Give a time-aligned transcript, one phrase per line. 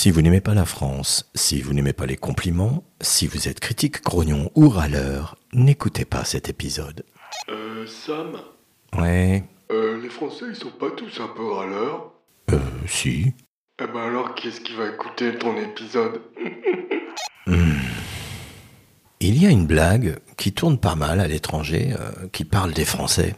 [0.00, 3.60] Si vous n'aimez pas la France, si vous n'aimez pas les compliments, si vous êtes
[3.60, 7.04] critique, grognon ou râleur, n'écoutez pas cet épisode.
[7.50, 8.40] Euh, Sam,
[8.96, 12.14] Ouais, euh, les Français, ils sont pas tous un peu râleurs
[12.50, 13.34] euh, si.
[13.78, 16.22] Eh ben alors, qui est-ce qui va écouter ton épisode
[19.22, 22.86] Il y a une blague qui tourne pas mal à l'étranger, euh, qui parle des
[22.86, 23.36] Français,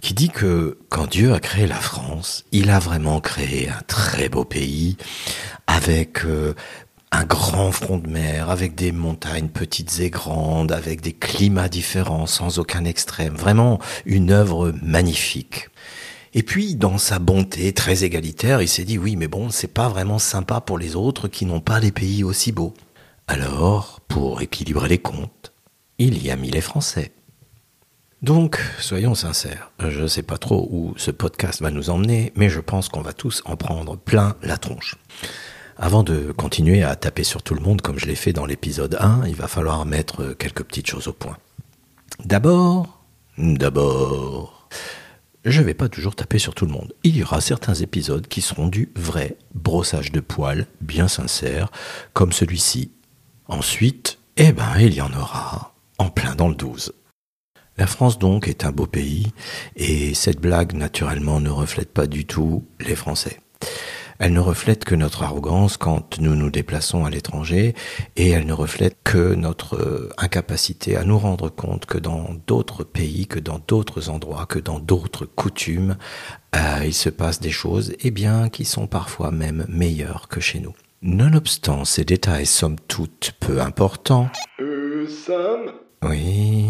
[0.00, 4.28] qui dit que quand Dieu a créé la France, il a vraiment créé un très
[4.28, 4.96] beau pays,
[5.66, 6.54] avec euh,
[7.12, 12.26] un grand front de mer, avec des montagnes petites et grandes, avec des climats différents,
[12.26, 13.34] sans aucun extrême.
[13.34, 15.68] Vraiment une œuvre magnifique.
[16.34, 19.88] Et puis, dans sa bonté très égalitaire, il s'est dit oui, mais bon, c'est pas
[19.88, 22.74] vraiment sympa pour les autres qui n'ont pas des pays aussi beaux.
[23.26, 25.52] Alors, pour équilibrer les comptes,
[25.98, 27.12] il y a mis les Français.
[28.26, 32.48] Donc, soyons sincères, je ne sais pas trop où ce podcast va nous emmener, mais
[32.48, 34.96] je pense qu'on va tous en prendre plein la tronche.
[35.76, 38.96] Avant de continuer à taper sur tout le monde comme je l'ai fait dans l'épisode
[38.98, 41.36] 1, il va falloir mettre quelques petites choses au point.
[42.24, 43.04] D'abord,
[43.38, 44.68] d'abord,
[45.44, 46.94] je vais pas toujours taper sur tout le monde.
[47.04, 51.70] Il y aura certains épisodes qui seront du vrai brossage de poils, bien sincère,
[52.12, 52.90] comme celui-ci.
[53.46, 56.92] Ensuite, eh ben, il y en aura en plein dans le 12.
[57.78, 59.32] La France donc est un beau pays,
[59.76, 63.40] et cette blague naturellement ne reflète pas du tout les Français.
[64.18, 67.74] Elle ne reflète que notre arrogance quand nous nous déplaçons à l'étranger
[68.16, 72.82] et elle ne reflète que notre euh, incapacité à nous rendre compte que dans d'autres
[72.82, 75.96] pays, que dans d'autres endroits, que dans d'autres coutumes,
[76.54, 80.60] euh, il se passe des choses, eh bien, qui sont parfois même meilleures que chez
[80.60, 80.72] nous.
[81.02, 86.64] Nonobstant ces détails somme toute peu importants, Euh, Sam, oui,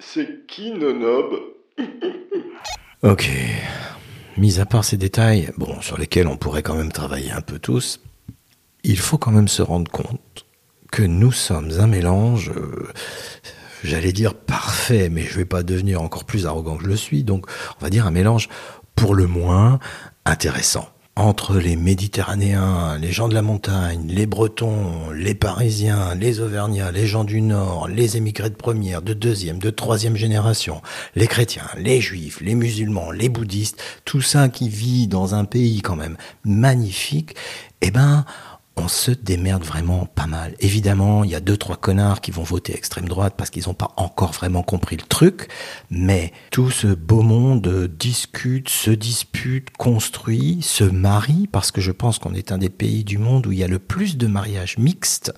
[0.00, 1.34] c'est qui Nonob
[3.02, 3.30] Ok.
[4.36, 7.58] Mis à part ces détails, bon, sur lesquels on pourrait quand même travailler un peu
[7.58, 8.00] tous,
[8.82, 10.46] il faut quand même se rendre compte
[10.90, 12.88] que nous sommes un mélange, euh,
[13.84, 17.22] j'allais dire parfait, mais je vais pas devenir encore plus arrogant que je le suis,
[17.22, 17.46] donc
[17.78, 18.48] on va dire un mélange
[18.96, 19.78] pour le moins
[20.24, 20.88] intéressant.
[21.20, 27.06] Entre les Méditerranéens, les gens de la montagne, les Bretons, les Parisiens, les Auvergnats, les
[27.06, 30.80] gens du Nord, les émigrés de première, de deuxième, de troisième génération,
[31.14, 35.82] les chrétiens, les juifs, les musulmans, les bouddhistes, tout ça qui vit dans un pays
[35.82, 37.36] quand même magnifique,
[37.82, 38.24] eh ben,
[38.80, 40.54] on se démerde vraiment pas mal.
[40.60, 43.74] Évidemment, il y a deux, trois connards qui vont voter extrême droite parce qu'ils n'ont
[43.74, 45.48] pas encore vraiment compris le truc,
[45.90, 52.18] mais tout ce beau monde discute, se dispute, construit, se marie, parce que je pense
[52.18, 54.78] qu'on est un des pays du monde où il y a le plus de mariages
[54.78, 55.32] mixtes,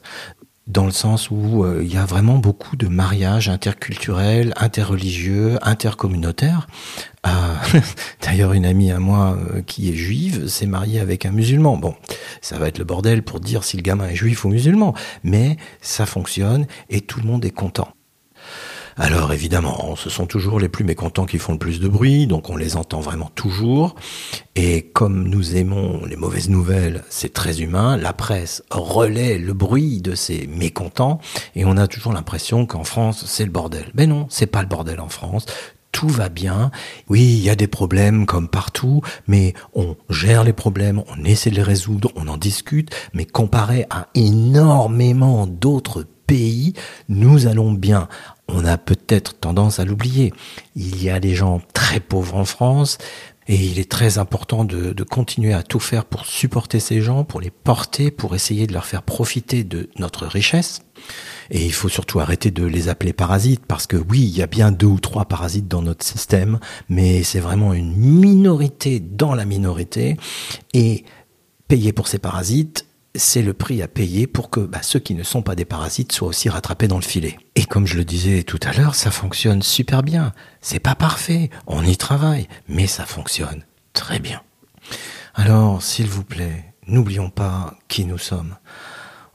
[0.69, 6.69] dans le sens où euh, il y a vraiment beaucoup de mariages interculturels, interreligieux, intercommunautaires.
[7.27, 7.55] Euh,
[8.23, 11.77] D'ailleurs, une amie à moi euh, qui est juive s'est mariée avec un musulman.
[11.77, 11.95] Bon,
[12.41, 15.57] ça va être le bordel pour dire si le gamin est juif ou musulman, mais
[15.81, 17.89] ça fonctionne et tout le monde est content.
[18.97, 22.51] Alors évidemment, ce sont toujours les plus mécontents qui font le plus de bruit, donc
[22.51, 23.95] on les entend vraiment toujours.
[24.55, 30.03] Et comme nous aimons les mauvaises nouvelles, c'est très humain, la presse relaie le bruit
[30.03, 31.21] de ces mécontents,
[31.55, 33.91] et on a toujours l'impression qu'en France, c'est le bordel.
[33.95, 35.47] Mais non, c'est pas le bordel en France.
[35.93, 36.71] Tout va bien.
[37.09, 41.51] Oui, il y a des problèmes comme partout, mais on gère les problèmes, on essaie
[41.51, 46.73] de les résoudre, on en discute, mais comparé à énormément d'autres pays,
[47.09, 48.09] nous allons bien.
[48.49, 50.33] On a peut-être tendance à l'oublier.
[50.77, 52.99] Il y a des gens très pauvres en France,
[53.49, 57.25] et il est très important de, de, continuer à tout faire pour supporter ces gens,
[57.25, 60.83] pour les porter, pour essayer de leur faire profiter de notre richesse.
[61.51, 64.47] Et il faut surtout arrêter de les appeler parasites, parce que oui, il y a
[64.47, 69.45] bien deux ou trois parasites dans notre système, mais c'est vraiment une minorité dans la
[69.45, 70.17] minorité.
[70.73, 71.05] Et
[71.67, 75.23] payer pour ces parasites, c'est le prix à payer pour que bah, ceux qui ne
[75.23, 77.37] sont pas des parasites soient aussi rattrapés dans le filet.
[77.57, 80.33] Et comme je le disais tout à l'heure, ça fonctionne super bien.
[80.61, 84.43] C'est pas parfait, on y travaille, mais ça fonctionne très bien.
[85.35, 88.57] Alors, s'il vous plaît, n'oublions pas qui nous sommes.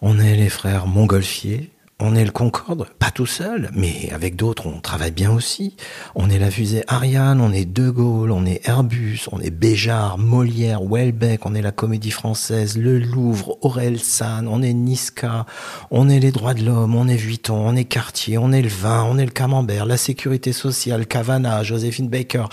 [0.01, 4.67] On est les frères Montgolfier, on est le Concorde, pas tout seul, mais avec d'autres,
[4.67, 5.75] on travaille bien aussi.
[6.13, 10.19] On est la fusée Ariane, on est De Gaulle, on est Airbus, on est Béjart,
[10.19, 15.47] Molière, Welbeck, on est la Comédie Française, le Louvre, Aurel San, on est Niska,
[15.89, 18.69] on est les droits de l'homme, on est Vuitton, on est Cartier, on est le
[18.69, 22.45] vin, on est le Camembert, la sécurité sociale, Cavana, Joséphine Baker.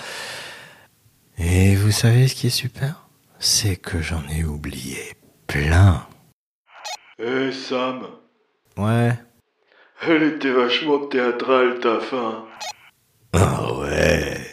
[1.36, 3.08] Et vous savez ce qui est super
[3.38, 6.06] C'est que j'en ai oublié plein.
[7.18, 8.06] Eh Sam,
[8.76, 9.12] Ouais.
[10.06, 12.34] Hölle, der war schwupp, der hat drallt davon.
[13.32, 14.43] Oh, ey.